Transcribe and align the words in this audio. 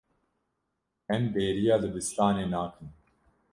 Em 1.15 1.23
bêriya 1.33 1.75
dibistanê 1.83 2.45
nakin. 2.53 2.89